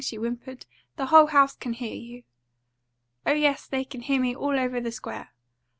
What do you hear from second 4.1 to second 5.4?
me all over the square.